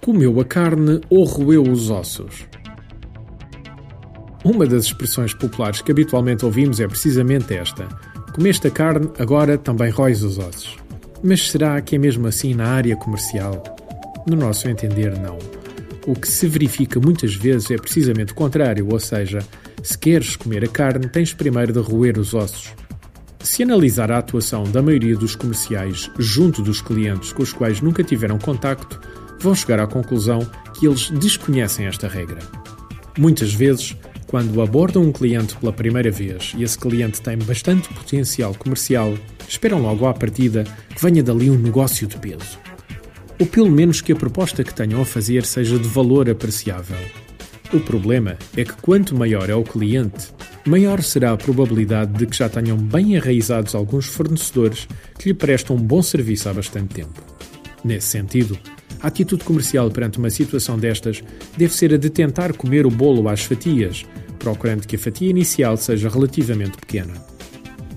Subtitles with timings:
[0.00, 2.46] Comeu a carne ou roeu os ossos?
[4.42, 7.86] Uma das expressões populares que habitualmente ouvimos é precisamente esta:
[8.34, 10.78] Comeste a carne, agora também roes os ossos.
[11.22, 13.62] Mas será que é mesmo assim na área comercial?
[14.26, 15.38] No nosso entender, não.
[16.06, 19.40] O que se verifica muitas vezes é precisamente o contrário, ou seja,
[19.82, 22.72] se queres comer a carne, tens primeiro de roer os ossos.
[23.42, 28.04] Se analisar a atuação da maioria dos comerciais junto dos clientes com os quais nunca
[28.04, 29.00] tiveram contacto,
[29.40, 30.40] vão chegar à conclusão
[30.78, 32.38] que eles desconhecem esta regra.
[33.18, 38.54] Muitas vezes, quando abordam um cliente pela primeira vez e esse cliente tem bastante potencial
[38.54, 39.14] comercial,
[39.48, 40.64] esperam logo à partida
[40.94, 42.58] que venha dali um negócio de peso.
[43.38, 46.98] Ou pelo menos que a proposta que tenham a fazer seja de valor apreciável.
[47.72, 50.32] O problema é que quanto maior é o cliente,
[50.66, 55.76] maior será a probabilidade de que já tenham bem enraizados alguns fornecedores que lhe prestam
[55.76, 57.22] um bom serviço há bastante tempo.
[57.84, 58.58] Nesse sentido,
[59.00, 61.22] a atitude comercial perante uma situação destas
[61.56, 64.04] deve ser a de tentar comer o bolo às fatias,
[64.40, 67.14] procurando que a fatia inicial seja relativamente pequena.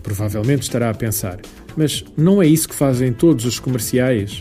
[0.04, 1.40] Provavelmente estará a pensar,
[1.76, 4.40] mas não é isso que fazem todos os comerciais?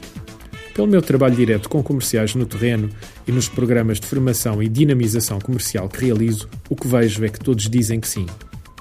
[0.75, 2.89] Pelo meu trabalho direto com comerciais no terreno
[3.27, 7.39] e nos programas de formação e dinamização comercial que realizo, o que vejo é que
[7.39, 8.27] todos dizem que sim.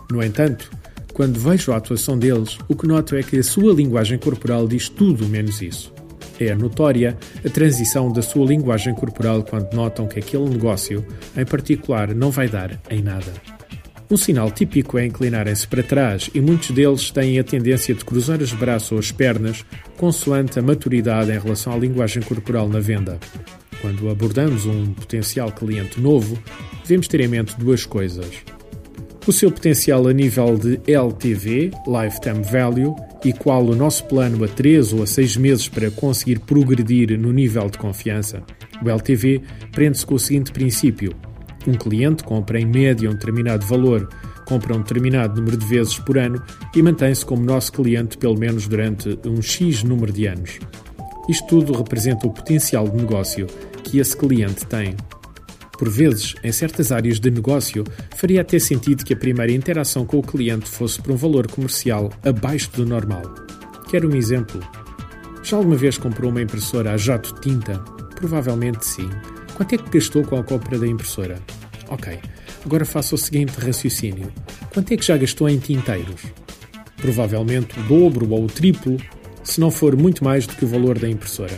[0.10, 0.72] No entanto,
[1.14, 4.88] quando vejo a atuação deles, o que noto é que a sua linguagem corporal diz
[4.88, 5.94] tudo menos isso.
[6.40, 11.06] É notória a transição da sua linguagem corporal quando notam que aquele negócio,
[11.38, 13.61] em particular, não vai dar em nada.
[14.12, 18.42] Um sinal típico é inclinarem-se para trás e muitos deles têm a tendência de cruzar
[18.42, 19.64] os braços ou as pernas,
[19.96, 23.18] consoante a maturidade em relação à linguagem corporal na venda.
[23.80, 26.38] Quando abordamos um potencial cliente novo,
[26.82, 28.28] devemos ter em mente duas coisas.
[29.26, 34.48] O seu potencial a nível de LTV, Lifetime Value, e qual o nosso plano a
[34.50, 38.44] 3 ou a 6 meses para conseguir progredir no nível de confiança.
[38.84, 41.16] O LTV prende-se com o seguinte princípio:
[41.70, 44.10] um cliente compra em média um determinado valor,
[44.46, 46.42] compra um determinado número de vezes por ano
[46.76, 50.60] e mantém-se como nosso cliente pelo menos durante um X número de anos.
[51.30, 53.48] Isto tudo representa o potencial de negócio
[53.84, 54.96] que esse cliente tem.
[55.78, 57.84] Por vezes, em certas áreas de negócio,
[58.16, 62.12] faria até sentido que a primeira interação com o cliente fosse por um valor comercial
[62.24, 63.24] abaixo do normal.
[63.90, 64.60] Quero um exemplo.
[65.44, 67.80] Já alguma vez comprou uma impressora a jato tinta?
[68.16, 69.10] Provavelmente sim.
[69.62, 71.38] Quanto é que gastou com a compra da impressora?
[71.88, 72.18] Ok,
[72.66, 74.34] agora faça o seguinte raciocínio:
[74.74, 76.24] quanto é que já gastou em tinteiros?
[76.98, 78.98] Provavelmente o dobro ou o triplo,
[79.44, 81.54] se não for muito mais do que o valor da impressora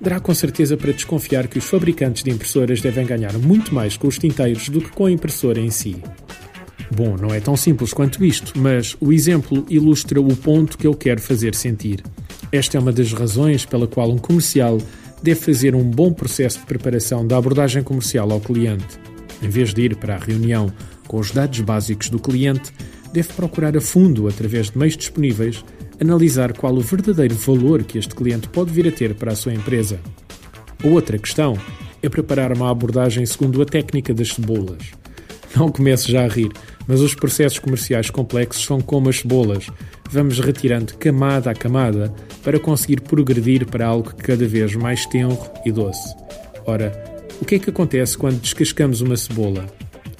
[0.00, 4.06] dará com certeza para desconfiar que os fabricantes de impressoras devem ganhar muito mais com
[4.06, 5.96] os tinteiros do que com a impressora em si.
[6.94, 10.94] Bom, não é tão simples quanto isto, mas o exemplo ilustra o ponto que eu
[10.94, 12.04] quero fazer sentir.
[12.52, 14.78] Esta é uma das razões pela qual um comercial
[15.22, 18.98] deve fazer um bom processo de preparação da abordagem comercial ao cliente.
[19.42, 20.72] Em vez de ir para a reunião
[21.06, 22.72] com os dados básicos do cliente,
[23.12, 25.64] deve procurar a fundo, através de meios disponíveis,
[26.00, 29.54] analisar qual o verdadeiro valor que este cliente pode vir a ter para a sua
[29.54, 30.00] empresa.
[30.82, 31.56] Outra questão
[32.02, 34.90] é preparar uma abordagem segundo a técnica das cebolas.
[35.54, 36.50] Não comece já a rir,
[36.86, 39.66] mas os processos comerciais complexos são como as cebolas.
[40.10, 45.72] Vamos retirando camada a camada para conseguir progredir para algo cada vez mais tenro e
[45.72, 46.14] doce.
[46.66, 46.92] Ora,
[47.40, 49.66] o que é que acontece quando descascamos uma cebola?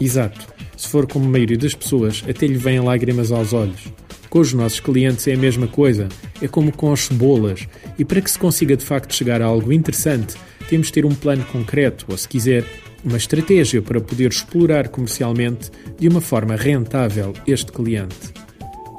[0.01, 0.47] Exato,
[0.77, 3.93] se for como a maioria das pessoas, até lhe vêm lágrimas aos olhos.
[4.28, 6.09] Com os nossos clientes é a mesma coisa,
[6.41, 7.69] é como com as cebolas,
[7.99, 10.34] e para que se consiga de facto chegar a algo interessante,
[10.69, 12.65] temos de ter um plano concreto, ou se quiser,
[13.05, 18.33] uma estratégia para poder explorar comercialmente de uma forma rentável este cliente.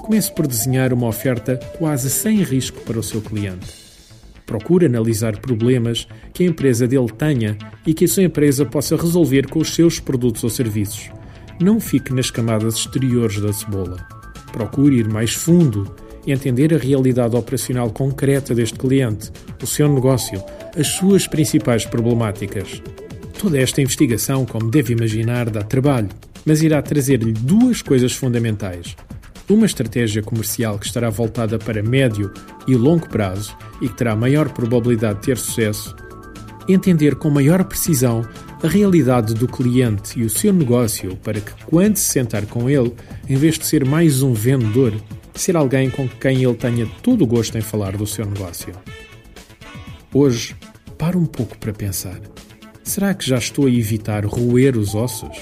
[0.04, 3.84] Comece por desenhar uma oferta quase sem risco para o seu cliente.
[4.46, 9.48] Procure analisar problemas que a empresa dele tenha e que a sua empresa possa resolver
[9.48, 11.10] com os seus produtos ou serviços.
[11.62, 14.06] Não fique nas camadas exteriores da cebola.
[14.52, 19.32] Procure ir mais fundo e entender a realidade operacional concreta deste cliente,
[19.62, 20.44] o seu negócio,
[20.78, 22.82] as suas principais problemáticas.
[23.44, 26.08] Toda esta investigação, como deve imaginar, dá trabalho,
[26.46, 28.96] mas irá trazer-lhe duas coisas fundamentais.
[29.50, 32.32] Uma estratégia comercial que estará voltada para médio
[32.66, 35.94] e longo prazo e que terá maior probabilidade de ter sucesso.
[36.70, 38.26] Entender com maior precisão
[38.64, 42.94] a realidade do cliente e o seu negócio para que, quando se sentar com ele,
[43.28, 44.94] em vez de ser mais um vendedor,
[45.36, 48.74] ser alguém com quem ele tenha todo o gosto em falar do seu negócio.
[50.14, 50.56] Hoje,
[50.98, 52.22] para um pouco para pensar.
[52.84, 55.36] Será que já estou a evitar roer os ossos?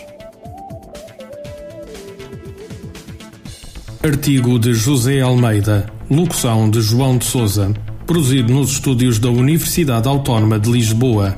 [4.03, 7.73] Artigo de José Almeida, locução de João de Souza
[8.11, 11.33] produzido nos estúdios da Universidade Autónoma de Lisboa.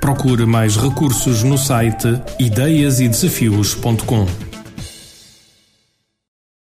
[0.00, 4.45] Procure mais recursos no site ideiasedesafios.com.